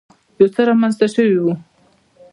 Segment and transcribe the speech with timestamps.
[0.39, 1.45] يو څه رامخته شوی و.